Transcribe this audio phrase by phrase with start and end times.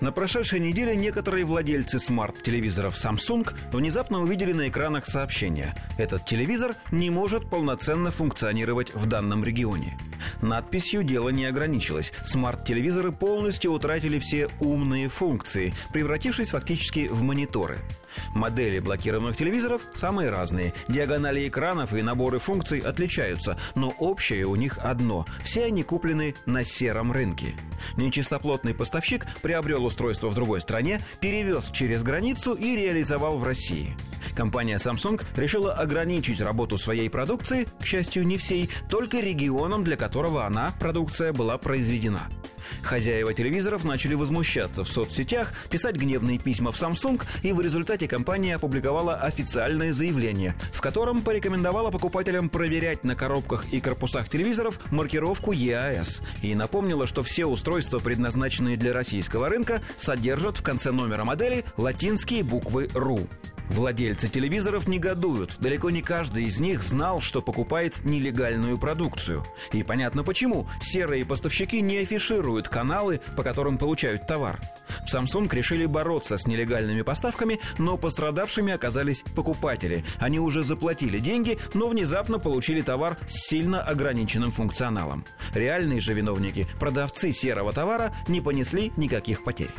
[0.00, 7.10] На прошедшей неделе некоторые владельцы смарт-телевизоров Samsung внезапно увидели на экранах сообщение «Этот телевизор не
[7.10, 9.98] может полноценно функционировать в данном регионе».
[10.40, 12.12] Надписью дело не ограничилось.
[12.24, 17.78] Смарт-телевизоры полностью утратили все умные функции, превратившись фактически в мониторы.
[18.34, 20.72] Модели блокированных телевизоров самые разные.
[20.88, 25.26] Диагонали экранов и наборы функций отличаются, но общее у них одно.
[25.42, 27.54] Все они куплены на сером рынке.
[27.96, 33.96] Нечистоплотный поставщик приобрел устройство в другой стране, перевез через границу и реализовал в России.
[34.36, 40.46] Компания Samsung решила ограничить работу своей продукции, к счастью, не всей, только регионом, для которого
[40.46, 42.28] она, продукция, была произведена.
[42.82, 48.56] Хозяева телевизоров начали возмущаться в соцсетях, писать гневные письма в Samsung, и в результате компания
[48.56, 56.22] опубликовала официальное заявление, в котором порекомендовала покупателям проверять на коробках и корпусах телевизоров маркировку EAS
[56.42, 62.42] и напомнила, что все устройства, предназначенные для российского рынка, содержат в конце номера модели латинские
[62.42, 63.28] буквы RU.
[63.70, 65.56] Владельцы телевизоров негодуют.
[65.60, 69.44] Далеко не каждый из них знал, что покупает нелегальную продукцию.
[69.72, 70.66] И понятно почему.
[70.80, 74.60] Серые поставщики не афишируют каналы, по которым получают товар.
[75.06, 80.04] В Samsung решили бороться с нелегальными поставками, но пострадавшими оказались покупатели.
[80.18, 85.24] Они уже заплатили деньги, но внезапно получили товар с сильно ограниченным функционалом.
[85.54, 89.70] Реальные же виновники, продавцы серого товара, не понесли никаких потерь.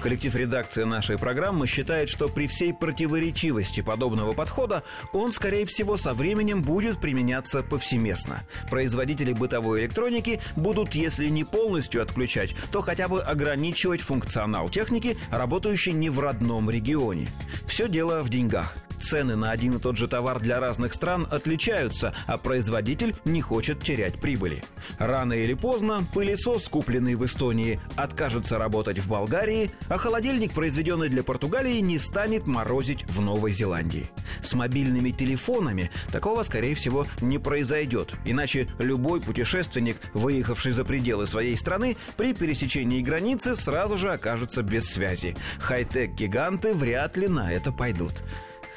[0.00, 6.14] Коллектив редакции нашей программы считает, что при всей противоречивости подобного подхода он, скорее всего, со
[6.14, 8.44] временем будет применяться повсеместно.
[8.70, 15.92] Производители бытовой электроники будут, если не полностью отключать, то хотя бы ограничивать функционал техники, работающей
[15.92, 17.26] не в родном регионе.
[17.66, 22.14] Все дело в деньгах– Цены на один и тот же товар для разных стран отличаются,
[22.26, 24.62] а производитель не хочет терять прибыли.
[24.98, 31.22] Рано или поздно пылесос, купленный в Эстонии, откажется работать в Болгарии, а холодильник, произведенный для
[31.22, 34.10] Португалии, не станет морозить в Новой Зеландии.
[34.40, 41.56] С мобильными телефонами такого, скорее всего, не произойдет, иначе любой путешественник, выехавший за пределы своей
[41.56, 45.36] страны, при пересечении границы сразу же окажется без связи.
[45.58, 48.22] Хай-тек-гиганты вряд ли на это пойдут.